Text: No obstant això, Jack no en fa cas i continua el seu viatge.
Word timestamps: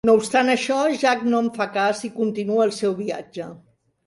No 0.09 0.13
obstant 0.19 0.47
això, 0.53 0.77
Jack 1.03 1.21
no 1.33 1.41
en 1.47 1.51
fa 1.59 1.67
cas 1.75 2.01
i 2.09 2.13
continua 2.17 2.67
el 2.71 2.75
seu 2.79 2.97
viatge. 3.05 3.53